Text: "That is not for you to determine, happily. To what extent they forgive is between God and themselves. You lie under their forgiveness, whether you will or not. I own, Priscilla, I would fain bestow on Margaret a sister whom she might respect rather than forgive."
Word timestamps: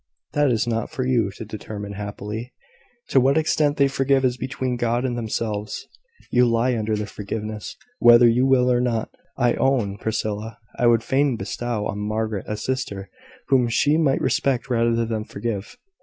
"That 0.33 0.49
is 0.49 0.65
not 0.65 0.89
for 0.89 1.05
you 1.05 1.29
to 1.35 1.45
determine, 1.45 1.93
happily. 1.93 2.53
To 3.09 3.19
what 3.19 3.37
extent 3.37 3.77
they 3.77 3.87
forgive 3.87 4.25
is 4.25 4.35
between 4.35 4.75
God 4.75 5.05
and 5.05 5.15
themselves. 5.15 5.87
You 6.31 6.47
lie 6.47 6.75
under 6.75 6.95
their 6.95 7.05
forgiveness, 7.05 7.77
whether 7.99 8.27
you 8.27 8.47
will 8.47 8.71
or 8.71 8.81
not. 8.81 9.11
I 9.37 9.53
own, 9.53 9.99
Priscilla, 9.99 10.57
I 10.75 10.87
would 10.87 11.03
fain 11.03 11.35
bestow 11.35 11.85
on 11.85 11.99
Margaret 11.99 12.45
a 12.47 12.57
sister 12.57 13.11
whom 13.49 13.69
she 13.69 13.95
might 13.95 14.21
respect 14.21 14.71
rather 14.71 15.05
than 15.05 15.23
forgive." 15.23 15.77